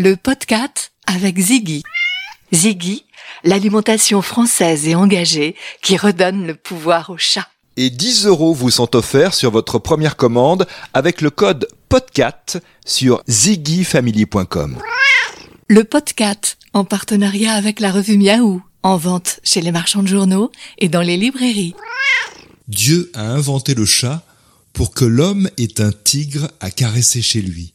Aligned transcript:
le 0.00 0.16
podcast 0.16 0.92
avec 1.06 1.38
Ziggy. 1.38 1.82
Ziggy, 2.54 3.04
l'alimentation 3.44 4.22
française 4.22 4.88
et 4.88 4.94
engagée 4.94 5.54
qui 5.82 5.98
redonne 5.98 6.46
le 6.46 6.54
pouvoir 6.54 7.10
au 7.10 7.18
chat. 7.18 7.46
Et 7.76 7.90
10 7.90 8.24
euros 8.24 8.54
vous 8.54 8.70
sont 8.70 8.96
offerts 8.96 9.34
sur 9.34 9.50
votre 9.50 9.78
première 9.78 10.16
commande 10.16 10.66
avec 10.94 11.20
le 11.20 11.28
code 11.28 11.68
PODCAT 11.90 12.60
sur 12.86 13.22
ziggyfamily.com. 13.28 14.78
Le 15.68 15.84
podcast 15.84 16.56
en 16.72 16.86
partenariat 16.86 17.52
avec 17.52 17.78
la 17.78 17.92
revue 17.92 18.16
Miaou, 18.16 18.62
en 18.82 18.96
vente 18.96 19.40
chez 19.44 19.60
les 19.60 19.70
marchands 19.70 20.02
de 20.02 20.08
journaux 20.08 20.50
et 20.78 20.88
dans 20.88 21.02
les 21.02 21.18
librairies. 21.18 21.74
Dieu 22.68 23.10
a 23.12 23.26
inventé 23.26 23.74
le 23.74 23.84
chat 23.84 24.22
pour 24.72 24.94
que 24.94 25.04
l'homme 25.04 25.50
ait 25.58 25.78
un 25.82 25.92
tigre 25.92 26.48
à 26.60 26.70
caresser 26.70 27.20
chez 27.20 27.42
lui. 27.42 27.74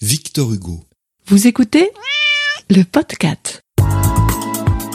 Victor 0.00 0.52
Hugo. 0.52 0.84
Vous 1.28 1.46
écoutez 1.46 1.90
le 2.68 2.82
podcast. 2.82 3.62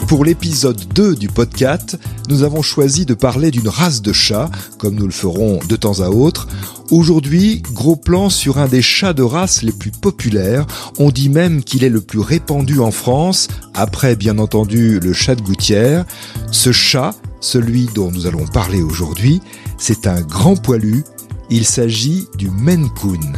Pour 0.06 0.24
l'épisode 0.24 0.80
2 0.94 1.16
du 1.16 1.28
podcast, 1.28 1.98
nous 2.28 2.42
avons 2.42 2.60
choisi 2.60 3.06
de 3.06 3.14
parler 3.14 3.50
d'une 3.50 3.68
race 3.68 4.02
de 4.02 4.12
chats, 4.12 4.50
comme 4.78 4.94
nous 4.94 5.06
le 5.06 5.12
ferons 5.12 5.58
de 5.66 5.76
temps 5.76 6.00
à 6.00 6.08
autre. 6.10 6.46
Aujourd'hui, 6.90 7.62
gros 7.72 7.96
plan 7.96 8.28
sur 8.28 8.58
un 8.58 8.68
des 8.68 8.82
chats 8.82 9.14
de 9.14 9.22
race 9.22 9.62
les 9.62 9.72
plus 9.72 9.90
populaires. 9.90 10.66
On 10.98 11.10
dit 11.10 11.30
même 11.30 11.64
qu'il 11.64 11.82
est 11.82 11.88
le 11.88 12.02
plus 12.02 12.20
répandu 12.20 12.78
en 12.78 12.90
France, 12.90 13.48
après 13.74 14.14
bien 14.14 14.38
entendu 14.38 15.00
le 15.00 15.14
chat 15.14 15.34
de 15.34 15.42
gouttière. 15.42 16.04
Ce 16.52 16.72
chat, 16.72 17.14
celui 17.40 17.86
dont 17.94 18.12
nous 18.12 18.26
allons 18.26 18.46
parler 18.46 18.82
aujourd'hui, 18.82 19.40
c'est 19.78 20.06
un 20.06 20.20
grand 20.20 20.56
poilu. 20.56 21.04
Il 21.50 21.64
s'agit 21.64 22.26
du 22.36 22.50
Maine 22.50 22.90
Coon. 23.00 23.32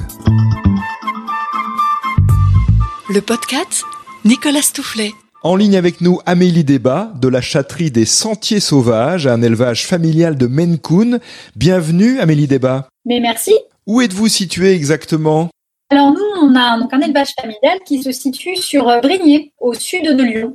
Le 3.12 3.20
podcast, 3.20 3.82
Nicolas 4.24 4.62
Stoufflet. 4.62 5.10
En 5.42 5.56
ligne 5.56 5.76
avec 5.76 6.00
nous, 6.00 6.20
Amélie 6.26 6.62
Débat 6.62 7.12
de 7.20 7.26
la 7.26 7.40
chatterie 7.40 7.90
des 7.90 8.04
Sentiers 8.04 8.60
Sauvages, 8.60 9.26
un 9.26 9.42
élevage 9.42 9.84
familial 9.84 10.38
de 10.38 10.46
Maine 10.46 10.78
Coon. 10.78 11.18
Bienvenue, 11.56 12.20
Amélie 12.20 12.46
Débat. 12.46 12.88
Mais 13.04 13.18
merci. 13.18 13.52
Où 13.88 14.00
êtes-vous 14.00 14.28
située 14.28 14.74
exactement? 14.74 15.50
Alors 15.90 16.12
nous, 16.12 16.20
on 16.40 16.54
a 16.54 16.78
donc 16.78 16.94
un 16.94 17.00
élevage 17.00 17.32
familial 17.40 17.80
qui 17.84 18.00
se 18.00 18.12
situe 18.12 18.54
sur 18.54 18.88
euh, 18.88 19.00
Brigné, 19.00 19.50
au 19.58 19.74
sud 19.74 20.04
de 20.04 20.22
Lyon. 20.22 20.54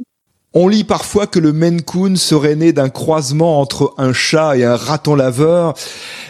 On 0.54 0.70
lit 0.70 0.86
parfois 0.86 1.28
que 1.28 1.40
le 1.40 1.52
Maine 1.52 1.82
Coon 1.82 2.16
serait 2.16 2.56
né 2.56 2.72
d'un 2.72 2.88
croisement 2.88 3.60
entre 3.60 3.94
un 3.98 4.14
chat 4.14 4.56
et 4.56 4.64
un 4.64 4.78
raton 4.78 5.16
laveur. 5.16 5.74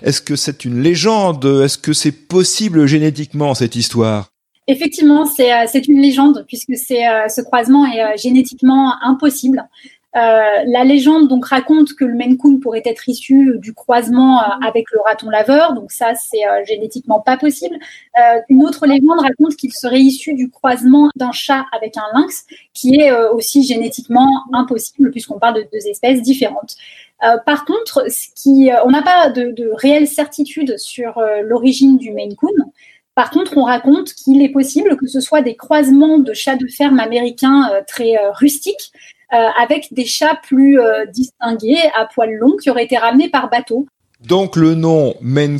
Est-ce 0.01 0.21
que 0.21 0.35
c'est 0.35 0.65
une 0.65 0.81
légende? 0.81 1.45
Est-ce 1.45 1.77
que 1.77 1.93
c'est 1.93 2.11
possible 2.11 2.87
génétiquement 2.87 3.53
cette 3.53 3.75
histoire? 3.75 4.31
Effectivement, 4.67 5.25
c'est 5.25 5.53
euh, 5.53 5.65
c'est 5.67 5.87
une 5.87 6.01
légende 6.01 6.43
puisque 6.47 6.71
euh, 6.71 7.27
ce 7.27 7.41
croisement 7.41 7.85
est 7.85 8.03
euh, 8.03 8.17
génétiquement 8.17 8.93
impossible. 9.03 9.67
Euh, 10.15 10.63
la 10.67 10.85
légende 10.85 11.27
donc 11.27 11.45
raconte 11.45 11.93
que 11.93 12.05
le 12.05 12.13
Maine 12.13 12.37
Coon 12.37 12.59
pourrait 12.61 12.83
être 12.85 13.09
issu 13.09 13.57
du 13.57 13.73
croisement 13.73 14.39
euh, 14.39 14.45
avec 14.65 14.85
le 14.91 15.01
raton 15.01 15.29
laveur, 15.29 15.73
donc 15.73 15.91
ça 15.91 16.15
c'est 16.15 16.47
euh, 16.47 16.63
génétiquement 16.65 17.19
pas 17.19 17.35
possible. 17.35 17.77
Une 18.47 18.63
autre 18.63 18.85
légende 18.87 19.19
raconte 19.19 19.57
qu'il 19.57 19.73
serait 19.73 19.99
issu 19.99 20.33
du 20.33 20.49
croisement 20.49 21.09
d'un 21.17 21.33
chat 21.33 21.65
avec 21.73 21.97
un 21.97 22.05
lynx, 22.13 22.45
qui 22.73 22.95
est 22.95 23.11
aussi 23.11 23.63
génétiquement 23.63 24.29
impossible 24.53 25.11
puisqu'on 25.11 25.37
parle 25.37 25.55
de 25.55 25.67
deux 25.71 25.85
espèces 25.87 26.21
différentes. 26.21 26.75
Par 27.45 27.65
contre, 27.65 28.09
ce 28.09 28.27
qui, 28.35 28.69
on 28.85 28.91
n'a 28.91 29.01
pas 29.01 29.29
de, 29.29 29.51
de 29.51 29.69
réelle 29.73 30.07
certitude 30.07 30.77
sur 30.77 31.21
l'origine 31.43 31.97
du 31.97 32.11
Maine 32.11 32.35
Coon. 32.35 32.71
Par 33.15 33.29
contre, 33.29 33.57
on 33.57 33.63
raconte 33.63 34.13
qu'il 34.13 34.41
est 34.41 34.49
possible 34.49 34.97
que 34.97 35.07
ce 35.07 35.21
soit 35.21 35.41
des 35.41 35.55
croisements 35.55 36.19
de 36.19 36.33
chats 36.33 36.57
de 36.57 36.67
ferme 36.67 36.99
américains 36.99 37.69
euh, 37.71 37.81
très 37.87 38.17
euh, 38.17 38.31
rustiques 38.33 38.91
euh, 39.33 39.47
avec 39.57 39.93
des 39.93 40.05
chats 40.05 40.37
plus 40.43 40.77
distingués 41.11 41.79
à 41.97 42.05
poils 42.05 42.35
longs 42.35 42.57
qui 42.61 42.69
auraient 42.69 42.83
été 42.83 42.97
ramenés 42.97 43.29
par 43.29 43.49
bateau. 43.49 43.87
Donc 44.25 44.55
le 44.55 44.75
nom 44.75 45.15
Maine 45.21 45.59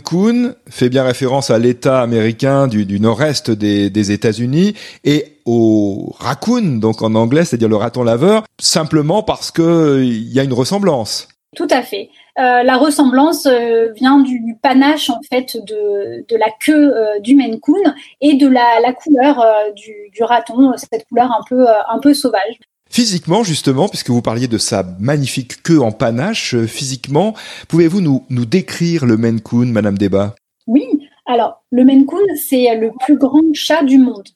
fait 0.69 0.90
bien 0.90 1.03
référence 1.03 1.50
à 1.50 1.59
l'État 1.59 2.02
américain 2.02 2.68
du, 2.68 3.00
nord-est 3.00 3.52
des, 3.52 4.12
États-Unis 4.12 4.75
et 5.03 5.40
au 5.46 6.16
raccoon, 6.19 6.78
donc 6.78 7.02
en 7.02 7.16
anglais, 7.16 7.46
c'est-à-dire 7.46 7.69
le 7.69 7.75
raton 7.75 8.03
laveur, 8.03 8.44
simplement 8.59 9.24
parce 9.24 9.52
que 9.52 10.02
il 10.03 10.31
y 10.31 10.40
a 10.40 10.44
une 10.44 10.53
ressemblance. 10.53 11.28
Tout 11.55 11.67
à 11.69 11.81
fait. 11.81 12.09
Euh, 12.38 12.63
la 12.63 12.77
ressemblance 12.77 13.45
euh, 13.45 13.93
vient 13.93 14.19
du, 14.19 14.41
du 14.41 14.55
panache 14.55 15.09
en 15.09 15.21
fait 15.31 15.55
de, 15.55 16.25
de 16.27 16.35
la 16.35 16.47
queue 16.59 16.93
euh, 16.93 17.19
du 17.19 17.33
Maine 17.33 17.59
Coon 17.61 17.93
et 18.19 18.33
de 18.33 18.47
la, 18.47 18.81
la 18.81 18.91
couleur 18.91 19.43
du, 19.75 19.93
du 20.13 20.23
raton, 20.23 20.73
cette 20.75 21.05
couleur 21.07 21.31
un 21.31 21.43
peu, 21.47 21.66
un 21.67 21.99
peu 21.99 22.13
sauvage. 22.13 22.59
Physiquement, 22.89 23.43
justement, 23.43 23.88
puisque 23.88 24.09
vous 24.09 24.21
parliez 24.21 24.47
de 24.47 24.57
sa 24.57 24.83
magnifique 24.99 25.63
queue 25.63 25.81
en 25.81 25.91
panache, 25.91 26.55
physiquement, 26.66 27.33
pouvez-vous 27.67 28.01
nous, 28.01 28.25
nous 28.29 28.45
décrire 28.45 29.05
le 29.05 29.17
Maine 29.17 29.41
Coon, 29.41 29.67
Madame 29.67 29.97
Débat? 29.97 30.35
Oui, 30.67 30.85
alors 31.25 31.63
le 31.72 31.83
Maine 31.85 32.05
Coon, 32.05 32.25
c'est 32.35 32.75
le 32.75 32.91
plus 33.05 33.17
grand 33.17 33.41
chat 33.53 33.83
du 33.83 33.97
monde. 33.97 34.27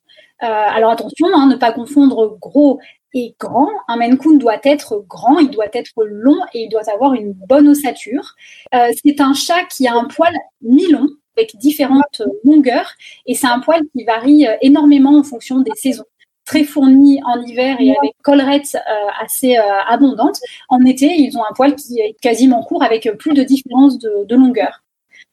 Euh, 0.42 0.46
alors 0.48 0.92
attention, 0.92 1.28
hein, 1.34 1.48
ne 1.48 1.56
pas 1.56 1.72
confondre 1.72 2.38
gros 2.40 2.80
et 3.14 3.36
grand. 3.40 3.70
Un 3.88 3.98
Maine 3.98 4.18
doit 4.40 4.60
être 4.64 5.04
grand, 5.08 5.40
il 5.40 5.50
doit 5.50 5.68
être 5.74 6.04
long 6.06 6.40
et 6.54 6.64
il 6.64 6.70
doit 6.70 6.90
avoir 6.90 7.14
une 7.14 7.34
bonne 7.34 7.68
ossature. 7.68 8.36
Euh, 8.74 8.92
c'est 9.04 9.20
un 9.22 9.34
chat 9.34 9.66
qui 9.66 9.88
a 9.88 9.96
un 9.96 10.06
poil 10.06 10.34
mi-long 10.62 11.08
avec 11.38 11.56
différentes 11.58 12.22
longueurs 12.44 12.92
et 13.26 13.34
c'est 13.34 13.48
un 13.48 13.60
poil 13.60 13.82
qui 13.96 14.04
varie 14.04 14.48
euh, 14.48 14.56
énormément 14.62 15.18
en 15.18 15.24
fonction 15.24 15.60
des 15.60 15.72
saisons. 15.76 16.06
Très 16.46 16.64
fourni 16.64 17.22
en 17.26 17.42
hiver 17.42 17.78
et 17.80 17.96
avec 17.96 18.14
collerettes 18.24 18.76
euh, 18.76 19.24
assez 19.24 19.58
euh, 19.58 19.62
abondantes. 19.88 20.40
En 20.68 20.84
été, 20.84 21.06
ils 21.06 21.38
ont 21.38 21.44
un 21.44 21.54
poil 21.54 21.76
qui 21.76 22.00
est 22.00 22.16
quasiment 22.22 22.64
court 22.64 22.82
avec 22.82 23.10
plus 23.20 23.34
de 23.34 23.44
différence 23.44 24.00
de 24.00 24.36
longueur. 24.36 24.82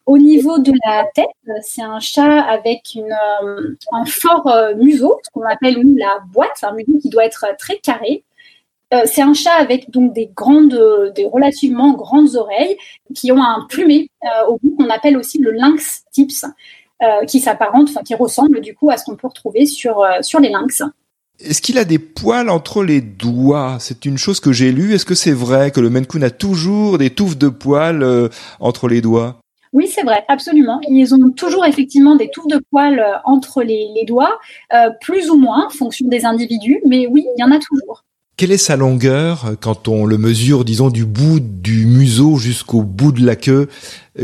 Au 0.07 0.19
niveau 0.19 0.59
de 0.59 0.73
la 0.87 1.05
tête, 1.17 1.27
c'est 1.63 1.83
un 1.83 1.99
chat 1.99 2.41
avec 2.43 2.97
euh, 2.97 3.75
un 3.91 4.05
fort 4.05 4.47
euh, 4.47 4.73
museau, 4.77 5.19
ce 5.25 5.31
qu'on 5.33 5.43
appelle 5.43 5.83
la 5.97 6.21
boîte, 6.33 6.63
un 6.63 6.73
museau 6.75 6.99
qui 7.03 7.09
doit 7.09 7.25
être 7.25 7.45
très 7.59 7.79
carré. 7.79 8.23
Euh, 8.95 9.01
c'est 9.05 9.23
un 9.23 9.35
chat 9.35 9.55
avec 9.55 9.91
des 9.91 10.31
grandes, 10.33 11.13
des 11.17 11.27
relativement 11.27 11.93
grandes 11.95 12.37
oreilles 12.37 12.77
qui 13.17 13.33
ont 13.33 13.43
un 13.43 13.67
plumet 13.69 14.09
au 14.49 14.59
bout 14.63 14.77
qu'on 14.77 14.91
appelle 14.91 15.17
aussi 15.17 15.39
le 15.39 15.51
lynx 15.51 16.05
tips, 16.13 16.47
qui 17.27 17.41
s'apparente, 17.41 17.91
qui 18.05 18.15
ressemble 18.15 18.61
du 18.61 18.77
coup 18.77 18.91
à 18.91 18.97
ce 18.97 19.05
qu'on 19.05 19.17
peut 19.17 19.27
retrouver 19.27 19.67
sur 19.67 20.05
les 20.41 20.49
lynx. 20.51 20.85
Est-ce 21.41 21.61
qu'il 21.61 21.79
a 21.79 21.85
des 21.85 21.99
poils 21.99 22.49
entre 22.49 22.85
les 22.85 23.01
doigts? 23.01 23.79
C'est 23.81 24.05
une 24.05 24.19
chose 24.19 24.39
que 24.39 24.53
j'ai 24.53 24.71
lue. 24.71 24.95
Est-ce 24.95 25.05
que 25.05 25.17
c'est 25.17 25.33
vrai 25.33 25.73
que 25.73 25.81
le 25.81 25.91
Maine 25.91 26.07
a 26.23 26.31
toujours 26.31 26.97
des 26.97 27.11
touffes 27.11 27.37
de 27.37 27.49
poils 27.49 28.31
entre 28.61 28.87
les 28.87 29.01
doigts? 29.01 29.41
Oui, 29.73 29.89
c'est 29.89 30.03
vrai, 30.03 30.25
absolument. 30.29 30.81
Ils 30.89 31.15
ont 31.15 31.31
toujours 31.31 31.65
effectivement 31.65 32.17
des 32.17 32.31
touffes 32.31 32.49
de 32.49 32.61
poils 32.71 32.99
euh, 32.99 33.17
entre 33.25 33.63
les, 33.63 33.89
les 33.95 34.05
doigts, 34.05 34.39
euh, 34.73 34.91
plus 35.01 35.31
ou 35.31 35.37
moins 35.37 35.67
en 35.67 35.71
fonction 35.71 36.07
des 36.09 36.25
individus, 36.25 36.81
mais 36.87 37.07
oui, 37.07 37.27
il 37.37 37.41
y 37.41 37.45
en 37.45 37.51
a 37.51 37.59
toujours. 37.59 38.05
Quelle 38.37 38.53
est 38.53 38.59
sa 38.59 38.77
longueur 38.77 39.47
euh, 39.47 39.55
quand 39.59 39.89
on 39.89 40.05
le 40.05 40.19
mesure, 40.19 40.65
disons, 40.65 40.91
du 40.91 41.05
bout 41.05 41.41
du 41.41 41.87
museau 41.87 42.37
jusqu'au 42.37 42.83
bout 42.83 43.13
de 43.13 43.25
la 43.25 43.37
queue, 43.37 43.69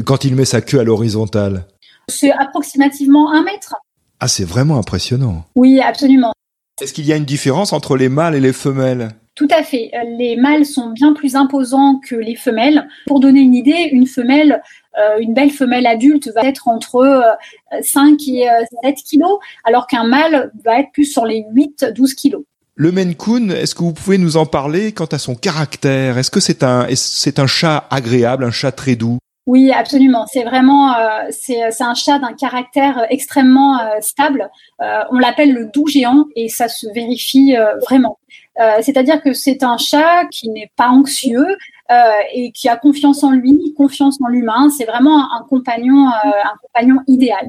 quand 0.04 0.24
il 0.24 0.36
met 0.36 0.44
sa 0.44 0.60
queue 0.60 0.80
à 0.80 0.84
l'horizontale? 0.84 1.66
C'est 2.08 2.32
approximativement 2.32 3.32
un 3.32 3.42
mètre. 3.42 3.74
Ah, 4.20 4.28
c'est 4.28 4.44
vraiment 4.44 4.78
impressionnant. 4.78 5.44
Oui, 5.56 5.80
absolument. 5.80 6.32
Est-ce 6.80 6.92
qu'il 6.92 7.06
y 7.06 7.12
a 7.12 7.16
une 7.16 7.24
différence 7.24 7.72
entre 7.72 7.96
les 7.96 8.08
mâles 8.08 8.34
et 8.34 8.40
les 8.40 8.52
femelles? 8.52 9.10
Tout 9.34 9.48
à 9.50 9.62
fait. 9.62 9.90
Euh, 9.94 9.98
Les 10.18 10.36
mâles 10.36 10.66
sont 10.66 10.90
bien 10.90 11.14
plus 11.14 11.36
imposants 11.36 11.98
que 12.06 12.14
les 12.14 12.36
femelles. 12.36 12.86
Pour 13.06 13.18
donner 13.20 13.40
une 13.40 13.54
idée, 13.54 13.88
une 13.92 14.06
femelle, 14.06 14.62
euh, 15.00 15.18
une 15.20 15.32
belle 15.32 15.50
femelle 15.50 15.86
adulte 15.86 16.28
va 16.34 16.42
être 16.42 16.68
entre 16.68 16.96
euh, 16.96 17.80
5 17.82 18.18
et 18.28 18.50
euh, 18.50 18.52
7 18.84 18.96
kilos, 18.96 19.38
alors 19.64 19.86
qu'un 19.86 20.04
mâle 20.04 20.50
va 20.64 20.80
être 20.80 20.92
plus 20.92 21.06
sur 21.06 21.24
les 21.24 21.44
8-12 21.54 22.14
kilos. 22.14 22.42
Le 22.74 22.90
Maine 22.92 23.14
Coon, 23.14 23.48
est-ce 23.50 23.74
que 23.74 23.82
vous 23.82 23.92
pouvez 23.92 24.18
nous 24.18 24.36
en 24.36 24.46
parler 24.46 24.92
quant 24.92 25.06
à 25.06 25.18
son 25.18 25.34
caractère? 25.34 26.18
Est-ce 26.18 26.30
que 26.30 26.40
c'est 26.40 26.62
un, 26.62 26.86
est-ce- 26.86 27.20
c'est 27.20 27.38
un 27.38 27.46
chat 27.46 27.86
agréable, 27.90 28.44
un 28.44 28.50
chat 28.50 28.72
très 28.72 28.96
doux? 28.96 29.18
Oui, 29.46 29.72
absolument. 29.72 30.26
C'est 30.32 30.44
vraiment, 30.44 30.94
euh, 30.94 31.24
c'est 31.30 31.60
un 31.82 31.94
chat 31.94 32.18
d'un 32.20 32.32
caractère 32.32 33.06
extrêmement 33.10 33.78
euh, 33.80 34.00
stable. 34.00 34.48
Euh, 34.80 35.00
on 35.10 35.18
l'appelle 35.18 35.52
le 35.52 35.66
doux 35.66 35.86
géant 35.88 36.26
et 36.36 36.48
ça 36.48 36.68
se 36.68 36.86
vérifie 36.94 37.54
vraiment. 37.80 38.18
Euh, 38.60 38.78
C'est-à-dire 38.82 39.22
que 39.22 39.32
c'est 39.32 39.62
un 39.62 39.78
chat 39.78 40.26
qui 40.30 40.50
n'est 40.50 40.70
pas 40.76 40.88
anxieux 40.88 41.46
euh, 41.90 41.94
et 42.34 42.52
qui 42.52 42.68
a 42.68 42.76
confiance 42.76 43.24
en 43.24 43.30
lui, 43.30 43.74
confiance 43.76 44.18
en 44.22 44.28
l'humain. 44.28 44.68
C'est 44.70 44.84
vraiment 44.84 45.32
un, 45.34 45.42
compagnon, 45.48 46.08
euh, 46.08 46.28
un 46.44 46.56
compagnon 46.62 47.00
idéal. 47.06 47.48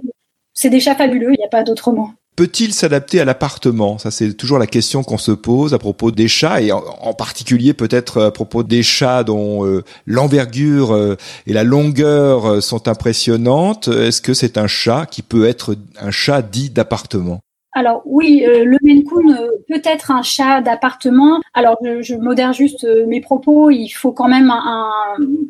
C'est 0.53 0.69
des 0.69 0.79
chats 0.79 0.95
fabuleux. 0.95 1.31
Il 1.33 1.37
n'y 1.37 1.45
a 1.45 1.49
pas 1.49 1.63
d'autre 1.63 1.91
mot. 1.91 2.09
Peut-il 2.35 2.73
s'adapter 2.73 3.21
à 3.21 3.25
l'appartement? 3.25 3.99
Ça, 3.99 4.09
c'est 4.09 4.33
toujours 4.33 4.57
la 4.57 4.65
question 4.65 5.03
qu'on 5.03 5.19
se 5.19 5.31
pose 5.31 5.75
à 5.75 5.77
propos 5.77 6.09
des 6.09 6.27
chats 6.27 6.61
et 6.61 6.71
en, 6.71 7.13
particulier 7.13 7.75
peut-être 7.75 8.23
à 8.23 8.31
propos 8.31 8.63
des 8.63 8.81
chats 8.81 9.23
dont 9.23 9.67
euh, 9.67 9.83
l'envergure 10.07 11.15
et 11.45 11.53
la 11.53 11.63
longueur 11.63 12.63
sont 12.63 12.87
impressionnantes. 12.87 13.87
Est-ce 13.87 14.19
que 14.19 14.33
c'est 14.33 14.57
un 14.57 14.65
chat 14.65 15.05
qui 15.05 15.21
peut 15.21 15.47
être 15.47 15.75
un 16.01 16.09
chat 16.09 16.41
dit 16.41 16.71
d'appartement? 16.71 17.39
Alors 17.75 18.03
oui, 18.05 18.43
euh, 18.47 18.65
le 18.65 18.77
Maine 18.83 19.03
euh, 19.31 19.47
peut 19.67 19.81
être 19.83 20.11
un 20.11 20.21
chat 20.21 20.61
d'appartement. 20.61 21.41
Alors 21.55 21.77
je, 22.01 22.15
modère 22.15 22.53
juste 22.53 22.83
euh, 22.83 23.07
mes 23.07 23.19
propos. 23.19 23.71
Il 23.71 23.89
faut 23.89 24.11
quand 24.11 24.27
même 24.27 24.51
un, 24.51 24.91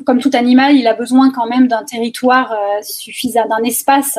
comme 0.06 0.20
tout 0.20 0.30
animal, 0.32 0.74
il 0.74 0.86
a 0.86 0.94
besoin 0.94 1.30
quand 1.30 1.46
même 1.46 1.68
d'un 1.68 1.84
territoire 1.84 2.54
suffisant, 2.82 3.46
d'un 3.48 3.62
espace 3.64 4.18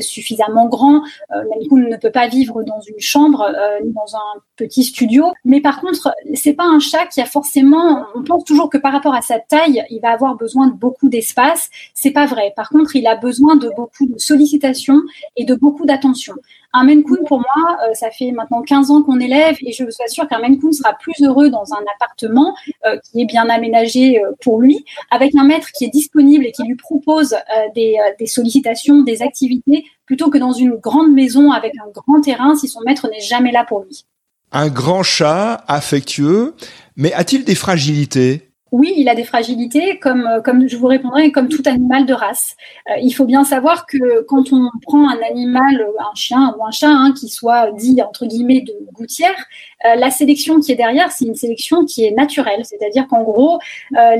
suffisamment 0.00 0.66
grand. 0.66 1.02
le 1.30 1.80
Maine 1.80 1.90
ne 1.90 1.96
peut 1.96 2.10
pas 2.10 2.26
vivre 2.26 2.62
dans 2.62 2.80
une 2.80 2.98
chambre 2.98 3.46
ni 3.84 3.92
dans 3.92 4.16
un 4.16 4.40
petit 4.56 4.84
studio. 4.84 5.32
Mais 5.44 5.60
par 5.60 5.80
contre, 5.80 6.12
c'est 6.34 6.54
pas 6.54 6.64
un 6.64 6.80
chat 6.80 7.06
qui 7.06 7.20
a 7.20 7.26
forcément. 7.26 8.04
On 8.14 8.22
pense 8.22 8.44
toujours 8.44 8.70
que 8.70 8.78
par 8.78 8.92
rapport 8.92 9.14
à 9.14 9.22
sa 9.22 9.38
taille, 9.38 9.84
il 9.90 10.00
va 10.00 10.10
avoir 10.10 10.34
besoin 10.36 10.66
de 10.68 10.74
beaucoup 10.74 11.08
d'espace. 11.08 11.70
C'est 11.94 12.12
pas 12.12 12.26
vrai. 12.26 12.52
Par 12.56 12.70
contre, 12.70 12.96
il 12.96 13.06
a 13.06 13.16
besoin 13.16 13.56
de 13.56 13.70
beaucoup 13.76 14.06
de 14.06 14.18
sollicitations 14.18 15.00
et 15.36 15.44
de 15.44 15.54
beaucoup 15.54 15.86
d'attention. 15.86 16.34
Un 16.72 16.84
Maine 16.84 17.02
Coon, 17.02 17.24
pour 17.26 17.38
moi, 17.38 17.78
euh, 17.84 17.94
ça 17.94 18.10
fait 18.10 18.30
maintenant 18.30 18.62
15 18.62 18.92
ans 18.92 19.02
qu'on 19.02 19.18
élève 19.18 19.56
et 19.60 19.72
je 19.72 19.84
suis 19.90 20.08
sûre 20.08 20.28
qu'un 20.28 20.38
Maine 20.38 20.60
Coon 20.60 20.70
sera 20.70 20.92
plus 20.94 21.20
heureux 21.20 21.50
dans 21.50 21.64
un 21.72 21.82
appartement 21.96 22.54
euh, 22.86 22.96
qui 22.98 23.22
est 23.22 23.24
bien 23.24 23.48
aménagé 23.48 24.22
euh, 24.22 24.30
pour 24.40 24.60
lui, 24.60 24.84
avec 25.10 25.34
un 25.34 25.42
maître 25.42 25.68
qui 25.72 25.84
est 25.84 25.88
disponible 25.88 26.46
et 26.46 26.52
qui 26.52 26.62
lui 26.62 26.76
propose 26.76 27.34
des, 27.74 27.96
des, 28.18 28.26
sollicitations, 28.26 29.02
des 29.02 29.22
activités, 29.22 29.84
plutôt 30.06 30.30
que 30.30 30.38
dans 30.38 30.52
une 30.52 30.76
grande 30.76 31.12
maison 31.12 31.50
avec 31.50 31.72
un 31.84 31.90
grand 31.90 32.20
terrain 32.20 32.54
si 32.54 32.68
son 32.68 32.80
maître 32.86 33.08
n'est 33.08 33.20
jamais 33.20 33.50
là 33.50 33.64
pour 33.64 33.82
lui. 33.82 34.04
Un 34.52 34.68
grand 34.68 35.02
chat 35.02 35.64
affectueux, 35.66 36.54
mais 36.96 37.12
a-t-il 37.12 37.44
des 37.44 37.54
fragilités? 37.54 38.49
Oui, 38.72 38.94
il 38.96 39.08
a 39.08 39.14
des 39.16 39.24
fragilités, 39.24 39.98
comme, 39.98 40.26
euh, 40.26 40.40
comme 40.40 40.68
je 40.68 40.76
vous 40.76 40.86
répondrai, 40.86 41.32
comme 41.32 41.48
tout 41.48 41.62
animal 41.66 42.06
de 42.06 42.14
race. 42.14 42.56
Euh, 42.88 42.94
il 43.02 43.10
faut 43.12 43.24
bien 43.24 43.42
savoir 43.42 43.84
que 43.86 44.22
quand 44.22 44.52
on 44.52 44.68
prend 44.82 45.08
un 45.08 45.18
animal, 45.28 45.80
euh, 45.80 45.92
un 45.98 46.14
chien 46.14 46.54
ou 46.56 46.64
un 46.64 46.70
chat, 46.70 46.88
hein, 46.88 47.12
qui 47.18 47.28
soit 47.28 47.72
dit 47.72 48.00
entre 48.00 48.26
guillemets 48.26 48.60
de 48.60 48.74
gouttière, 48.92 49.46
la 49.82 50.10
sélection 50.10 50.60
qui 50.60 50.72
est 50.72 50.76
derrière, 50.76 51.10
c'est 51.10 51.24
une 51.24 51.34
sélection 51.34 51.86
qui 51.86 52.04
est 52.04 52.10
naturelle. 52.10 52.64
C'est-à-dire 52.64 53.06
qu'en 53.08 53.22
gros, 53.22 53.58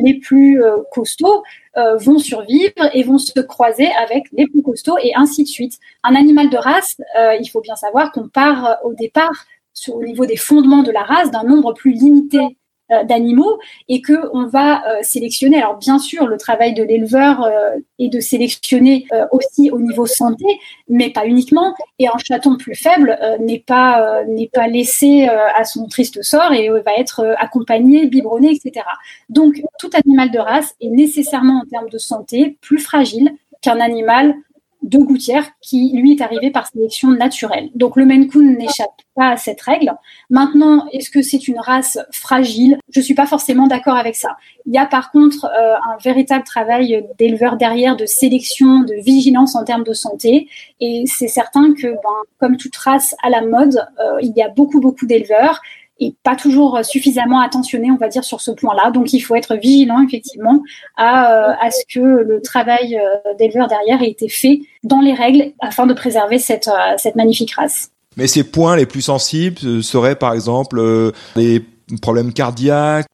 les 0.03 0.15
plus 0.15 0.63
costauds 0.91 1.43
vont 1.77 2.19
survivre 2.19 2.73
et 2.95 3.03
vont 3.03 3.19
se 3.19 3.39
croiser 3.41 3.89
avec 4.03 4.25
les 4.33 4.47
plus 4.47 4.63
costauds 4.63 4.97
et 5.03 5.13
ainsi 5.15 5.43
de 5.43 5.49
suite. 5.49 5.79
Un 6.03 6.15
animal 6.15 6.49
de 6.49 6.57
race, 6.57 6.97
il 7.41 7.47
faut 7.51 7.61
bien 7.61 7.77
savoir 7.77 8.11
qu'on 8.13 8.29
part 8.29 8.79
au 8.85 8.95
départ 8.95 9.45
sur, 9.75 9.97
au 9.97 10.03
niveau 10.03 10.25
des 10.25 10.37
fondements 10.37 10.83
de 10.83 10.93
la 10.93 11.03
race 11.03 11.31
d'un 11.31 11.45
nombre 11.45 11.75
plus 11.75 11.93
limité 11.93 12.57
d'animaux 13.05 13.59
et 13.89 14.01
que 14.01 14.29
on 14.33 14.47
va 14.47 14.87
euh, 14.87 14.99
sélectionner. 15.03 15.59
Alors 15.59 15.77
bien 15.77 15.99
sûr, 15.99 16.27
le 16.27 16.37
travail 16.37 16.75
de 16.75 16.83
l'éleveur 16.83 17.43
euh, 17.43 17.77
est 17.99 18.09
de 18.09 18.21
sélectionner 18.21 19.07
aussi 19.31 19.71
au 19.71 19.81
niveau 19.81 20.07
santé, 20.07 20.45
mais 20.89 21.11
pas 21.11 21.27
uniquement. 21.27 21.75
Et 21.99 22.09
un 22.09 22.19
chaton 22.19 22.57
plus 22.57 22.75
faible 22.75 23.19
n'est 23.41 23.59
pas 23.59 24.25
n'est 24.27 24.49
pas 24.53 24.67
laissé 24.67 25.29
à 25.29 25.65
son 25.65 25.87
triste 25.87 26.23
sort 26.23 26.53
et 26.53 26.69
va 26.69 26.95
être 26.97 27.35
accompagné, 27.39 28.07
biberonné, 28.07 28.53
etc. 28.53 28.87
Donc 29.29 29.61
tout 29.79 29.91
animal 29.93 30.31
de 30.31 30.39
race 30.39 30.75
est 30.81 30.89
nécessairement 30.89 31.61
en 31.63 31.67
termes 31.67 31.89
de 31.89 31.99
santé 31.99 32.57
plus 32.61 32.79
fragile 32.79 33.33
qu'un 33.61 33.81
animal 33.81 34.35
de 34.83 34.99
gouttière 34.99 35.47
qui, 35.61 35.93
lui, 35.95 36.13
est 36.13 36.23
arrivé 36.23 36.51
par 36.51 36.67
sélection 36.67 37.11
naturelle. 37.11 37.71
Donc 37.75 37.97
le 37.97 38.07
Maine 38.07 38.29
n'échappe 38.35 39.03
pas 39.15 39.31
à 39.31 39.37
cette 39.37 39.61
règle. 39.61 39.93
Maintenant, 40.31 40.87
est-ce 40.93 41.11
que 41.11 41.23
c'est 41.23 41.49
une 41.49 41.59
race 41.59 41.99
fragile? 42.13 42.79
Je 42.91 43.01
suis 43.01 43.15
pas 43.15 43.27
forcément 43.27 43.67
d'accord 43.67 43.97
avec 43.97 44.17
ça. 44.17 44.37
Il 44.67 44.75
y 44.75 44.79
a 44.79 44.87
par 44.87 45.11
contre 45.11 45.47
euh, 45.47 45.75
un 45.75 45.97
véritable 46.03 46.45
travail 46.45 47.07
d'éleveur 47.19 47.57
derrière, 47.57 47.97
de 47.97 48.07
sélection, 48.07 48.81
de 48.81 48.95
vigilance 48.95 49.55
en 49.57 49.65
termes 49.65 49.85
de 49.85 49.93
santé. 49.93 50.49
Et 50.81 51.05
c'est 51.07 51.29
certain 51.29 51.75
que, 51.75 51.89
ben, 51.89 52.21
comme 52.39 52.57
toute 52.57 52.77
race 52.77 53.15
à 53.23 53.31
la 53.31 53.43
mode, 53.43 53.87
euh, 53.99 54.19
il 54.23 54.33
y 54.37 54.43
a 54.43 54.49
beaucoup, 54.49 54.81
beaucoup 54.81 55.07
d'éleveurs 55.07 55.61
et 56.01 56.15
pas 56.23 56.35
toujours 56.35 56.81
suffisamment 56.83 57.41
attentionné, 57.41 57.91
on 57.91 57.97
va 57.97 58.09
dire, 58.09 58.25
sur 58.25 58.41
ce 58.41 58.51
point-là. 58.51 58.91
Donc, 58.91 59.13
il 59.13 59.21
faut 59.21 59.35
être 59.35 59.55
vigilant, 59.57 60.03
effectivement, 60.03 60.63
à, 60.97 61.53
euh, 61.53 61.71
ce 61.71 61.95
que 61.95 62.01
le 62.01 62.41
travail 62.43 62.97
euh, 62.99 63.35
d'éleveur 63.39 63.69
derrière 63.69 64.03
ait 64.03 64.11
été 64.11 64.29
fait 64.29 64.61
dans 64.83 65.01
les 65.01 65.13
règles 65.13 65.53
afin 65.61 65.87
de 65.87 65.93
préserver 65.93 66.39
cette, 66.39 66.69
euh, 66.69 66.95
cette 66.97 67.17
magnifique 67.17 67.53
race. 67.53 67.91
Mais 68.17 68.27
ces 68.27 68.45
points 68.45 68.77
les 68.77 68.87
plus 68.87 69.03
sensibles 69.03 69.83
seraient, 69.83 70.17
par 70.17 70.33
exemple, 70.33 71.13
les 71.37 71.65
problèmes 72.03 72.33
cardiaques, 72.33 73.07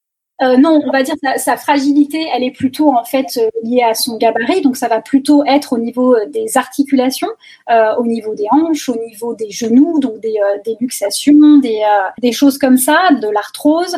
euh, 0.43 0.59
non, 0.59 0.83
on 0.85 0.91
va 0.91 1.03
dire 1.03 1.15
sa, 1.23 1.39
sa, 1.39 1.57
fragilité, 1.57 2.27
elle 2.35 2.43
est 2.43 2.51
plutôt 2.51 2.91
en 2.91 3.05
fait 3.05 3.39
euh, 3.39 3.49
liée 3.63 3.83
à 3.83 3.95
son 3.95 4.19
gabarit, 4.19 4.61
donc 4.61 4.77
ça 4.77 4.87
va 4.87 5.01
plutôt 5.01 5.43
être 5.47 5.73
au 5.73 5.79
niveau 5.79 6.15
euh, 6.15 6.27
des 6.27 6.59
articulations, 6.59 7.29
au 7.99 8.07
niveau 8.07 8.35
des 8.35 8.47
hanches, 8.51 8.89
au 8.89 8.99
niveau 9.07 9.35
des 9.35 9.51
genoux, 9.51 9.99
donc 9.99 10.21
des, 10.21 10.37
des 10.65 10.77
luxations, 10.81 11.59
des, 11.59 11.81
des, 12.21 12.33
choses 12.33 12.59
comme 12.59 12.77
ça, 12.77 12.99
de 13.21 13.29
l'arthrose. 13.29 13.97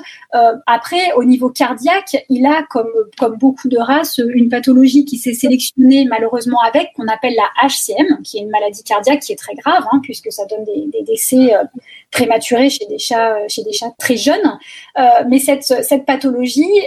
après, 0.66 1.12
au 1.16 1.24
niveau 1.24 1.50
cardiaque, 1.50 2.24
il 2.28 2.46
a 2.46 2.62
comme 2.70 2.90
comme 3.18 3.36
beaucoup 3.36 3.68
de 3.68 3.78
races 3.78 4.18
une 4.18 4.48
pathologie 4.48 5.04
qui 5.04 5.18
s'est 5.18 5.34
sélectionnée 5.34 6.06
malheureusement 6.08 6.60
avec, 6.60 6.92
qu'on 6.94 7.08
appelle 7.08 7.34
la 7.36 7.68
HCM, 7.68 8.22
qui 8.22 8.38
est 8.38 8.40
une 8.40 8.50
maladie 8.50 8.82
cardiaque 8.82 9.20
qui 9.20 9.32
est 9.32 9.36
très 9.36 9.54
grave, 9.54 9.84
hein, 9.92 10.00
puisque 10.02 10.32
ça 10.32 10.44
donne 10.46 10.64
des, 10.64 10.86
des 10.86 11.02
décès 11.02 11.52
prématurés 12.10 12.70
chez 12.70 12.86
des 12.86 12.98
chats 12.98 13.36
chez 13.48 13.62
des 13.62 13.72
chats 13.72 13.92
très 13.98 14.16
jeunes. 14.16 14.58
mais 15.28 15.38
cette 15.38 15.64
cette 15.64 16.06
pathologie 16.06 16.27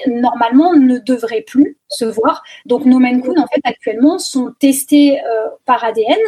normalement, 0.08 0.74
ne 0.74 0.98
devrait 1.00 1.42
plus 1.42 1.78
se 1.88 2.06
voir. 2.06 2.44
Donc, 2.66 2.86
nos 2.86 3.00
Maine 3.00 3.22
en 3.38 3.48
fait, 3.48 3.62
actuellement, 3.64 4.20
sont 4.20 4.54
testés 4.60 5.20
euh, 5.20 5.48
par 5.66 5.84
ADN 5.84 6.20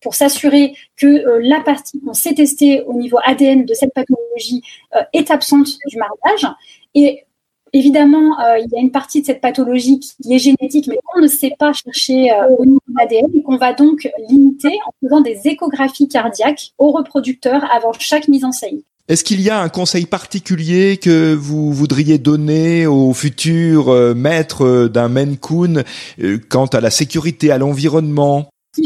pour 0.00 0.14
s'assurer 0.14 0.74
que 0.96 1.06
euh, 1.06 1.40
la 1.42 1.60
partie 1.60 2.00
qu'on 2.00 2.14
s'est 2.14 2.34
testée 2.34 2.82
au 2.82 2.94
niveau 2.94 3.18
ADN 3.24 3.64
de 3.64 3.74
cette 3.74 3.94
pathologie 3.94 4.62
euh, 4.96 5.02
est 5.12 5.30
absente 5.30 5.78
du 5.86 5.96
mariage. 5.96 6.46
Et 6.94 7.24
évidemment, 7.72 8.36
il 8.58 8.66
y 8.70 8.76
a 8.76 8.80
une 8.80 8.90
partie 8.90 9.22
de 9.22 9.26
cette 9.26 9.40
pathologie 9.40 9.98
qui 9.98 10.34
est 10.34 10.38
génétique, 10.38 10.88
mais 10.88 10.98
qu'on 11.06 11.20
ne 11.20 11.26
sait 11.26 11.54
pas 11.58 11.72
chercher 11.72 12.30
au 12.58 12.66
niveau 12.66 12.82
de 12.86 12.94
l'ADN 12.98 13.30
et 13.34 13.42
qu'on 13.42 13.56
va 13.56 13.72
donc 13.72 14.06
limiter 14.28 14.78
en 14.86 14.92
faisant 15.00 15.22
des 15.22 15.40
échographies 15.46 16.06
cardiaques 16.06 16.72
aux 16.76 16.90
reproducteurs 16.90 17.64
avant 17.72 17.94
chaque 17.94 18.28
mise 18.28 18.44
en 18.44 18.52
saillie. 18.52 18.84
Est-ce 19.12 19.24
qu'il 19.24 19.42
y 19.42 19.50
a 19.50 19.60
un 19.60 19.68
conseil 19.68 20.06
particulier 20.06 20.96
que 20.96 21.34
vous 21.34 21.70
voudriez 21.70 22.16
donner 22.16 22.86
aux 22.86 23.12
futurs 23.12 23.90
euh, 23.90 24.14
maîtres 24.14 24.88
d'un 24.88 25.10
Maine 25.10 25.36
Coon 25.36 25.82
euh, 26.18 26.38
quant 26.48 26.64
à 26.64 26.80
la 26.80 26.88
sécurité, 26.88 27.50
à 27.52 27.58
l'environnement? 27.58 28.48
Ce 28.74 28.80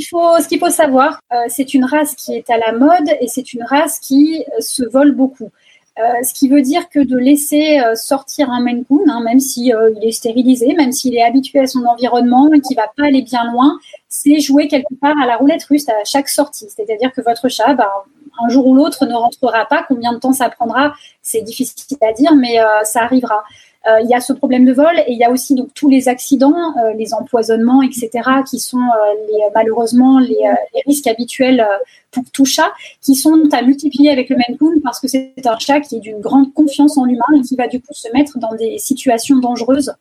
qu'il 0.49 0.59
faut, 0.59 0.69
savoir, 0.69 1.21
euh, 1.33 1.37
c'est 1.47 1.75
une 1.75 1.85
race 1.85 2.17
qui 2.17 2.35
est 2.35 2.51
à 2.51 2.59
la 2.59 2.73
mode 2.73 3.09
et 3.21 3.29
c'est 3.29 3.53
une 3.53 3.63
race 3.63 4.01
qui 4.01 4.43
se 4.59 4.83
vole 4.83 5.13
beaucoup. 5.13 5.51
ce 5.97 6.35
qui 6.35 6.49
veut 6.49 6.63
dire 6.63 6.89
que 6.89 6.99
de 6.99 7.17
laisser 7.17 7.79
sortir 7.95 8.51
un 8.51 8.61
Maine 8.61 8.85
Coon, 8.85 9.05
hein, 9.09 9.23
même 9.23 9.39
si 9.39 9.69
il 9.69 10.09
est 10.09 10.11
stérilisé, 10.11 10.75
même 10.75 10.91
s'il 10.91 11.15
est 11.15 11.23
habitué 11.23 11.61
à 11.61 11.69
son 11.69 11.85
environnement 11.85 12.53
et 12.53 12.61
qu'il 12.61 12.77
va 12.77 12.91
pas 12.97 13.07
aller 13.07 13.23
bien 13.23 13.45
loin, 13.53 13.79
c'est 14.09 14.41
jouer 14.41 14.67
quelque 14.67 14.95
part 15.01 15.15
à 15.23 15.27
la 15.27 15.37
roulette 15.37 15.63
russe 15.71 15.89
à 15.89 16.05
chaque 16.05 16.29
sortie. 16.29 16.67
C'est-à-dire 16.69 17.13
que 17.13 17.21
votre 17.21 17.49
chat, 17.49 17.75
bah, 17.75 17.93
un 18.43 18.49
jour 18.49 18.67
ou 18.67 18.75
l'autre 18.75 19.07
ne 19.07 19.15
rentrera 19.15 19.67
pas. 19.67 19.85
Combien 19.87 20.13
de 20.13 20.19
temps 20.19 20.33
ça 20.33 20.49
prendra, 20.49 20.95
c'est 21.23 21.43
difficile 21.43 21.99
à 22.03 22.13
dire, 22.13 22.35
mais 22.35 22.61
euh, 22.61 22.85
ça 22.85 23.03
arrivera. 23.03 23.45
Euh, 23.87 24.01
il 24.01 24.11
y 24.11 24.15
a 24.15 24.21
ce 24.21 24.33
problème 24.33 24.65
de 24.65 24.73
vol 24.73 24.99
et 25.07 25.13
il 25.13 25.19
y 25.19 25.23
a 25.23 25.31
aussi 25.31 25.57
tous 25.75 25.89
les 25.89 26.09
accidents, 26.09 26.77
euh, 26.77 26.93
les 26.95 27.15
empoisonnements, 27.15 27.83
etc., 27.83 28.11
qui 28.49 28.59
sont 28.59 28.83
malheureusement 29.55 30.19
les, 30.19 30.41
risques 30.87 31.07
habituels 31.07 31.65
pour 32.11 32.25
tout 32.33 32.45
chat, 32.45 32.73
qui 33.01 33.15
sont 33.15 33.49
à 33.53 33.63
multiplier 33.63 34.11
avec 34.11 34.29
le 34.29 34.37
Maine 34.37 34.57
Coon 34.59 34.81
parce 34.83 34.99
que 34.99 35.07
c'est 35.07 35.47
un 35.47 35.59
chat 35.59 35.81
qui 35.81 35.97
est 35.97 36.01
d'une 36.01 36.21
grande 36.21 36.53
confiance 36.53 36.99
en 36.99 37.05
l'humain 37.05 37.25
et 37.37 37.43
qui 37.43 37.55
va 37.55 37.69
du 37.69 37.81
coup 37.81 37.93
se 37.93 38.09
mettre 38.13 38.39
dans 38.39 38.55
des 38.55 38.79
situations 38.79 39.39
dangereuses 39.39 39.95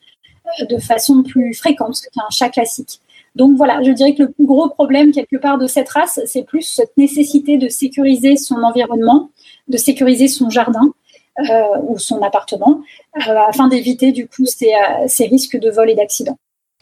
de 0.67 0.77
façon 0.77 1.23
plus 1.23 1.53
fréquente 1.53 1.99
qu'un 2.13 2.29
chat 2.31 2.49
classique. 2.49 2.99
Donc 3.35 3.57
voilà, 3.57 3.81
je 3.83 3.91
dirais 3.91 4.15
que 4.15 4.23
le 4.23 4.31
plus 4.31 4.45
gros 4.45 4.69
problème 4.69 5.11
quelque 5.11 5.35
part 5.35 5.57
de 5.57 5.67
cette 5.67 5.89
race, 5.89 6.19
c'est 6.25 6.43
plus 6.43 6.61
cette 6.61 6.95
nécessité 6.97 7.57
de 7.57 7.67
sécuriser 7.67 8.37
son 8.37 8.55
environnement, 8.63 9.29
de 9.67 9.77
sécuriser 9.77 10.27
son 10.27 10.49
jardin 10.49 10.93
euh, 11.39 11.43
ou 11.87 11.99
son 11.99 12.21
appartement, 12.21 12.81
euh, 13.17 13.37
afin 13.49 13.67
d'éviter 13.67 14.13
du 14.13 14.25
coup 14.27 14.45
ces, 14.45 14.73
euh, 14.73 15.07
ces 15.07 15.25
risques 15.25 15.57
de 15.57 15.69
vol 15.69 15.89
et 15.89 15.95
d'accident. 15.95 16.37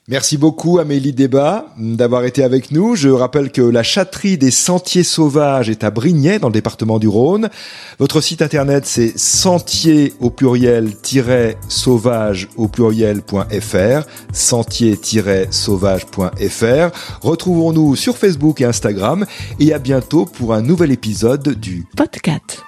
Merci 0.10 0.38
beaucoup 0.38 0.79
Amélie 0.79 1.13
Débat 1.13 1.67
d'avoir 1.77 2.25
été 2.25 2.43
avec 2.43 2.72
nous. 2.72 2.93
Je 2.93 3.07
rappelle 3.07 3.53
que 3.53 3.62
la 3.62 3.83
chatterie 3.83 4.38
des 4.38 4.51
sentiers 4.51 5.03
sauvages 5.03 5.69
est 5.69 5.86
à 5.86 5.91
Brignais 5.91 6.39
dans 6.39 6.50
le 6.50 6.53
département 6.53 7.00
du 7.00 7.07
Rhône. 7.07 7.50
Votre 8.00 8.19
site 8.19 8.41
internet 8.41 8.86
c'est 8.86 9.17
sentier 9.17 10.12
au 10.19 10.29
pluriel-sauvage 10.29 12.50
au 12.57 12.67
pluriel.fr 12.67 14.01
sentier-sauvage.fr. 14.33 17.22
Retrouvons-nous 17.22 17.95
sur 17.95 18.17
Facebook 18.17 18.60
et 18.60 18.65
Instagram 18.65 19.25
et 19.62 19.74
à 19.74 19.79
bientôt 19.79 20.25
pour 20.25 20.53
un 20.53 20.62
nouvel 20.62 20.91
épisode 20.91 21.48
du 21.48 21.86
podcast. 21.95 22.65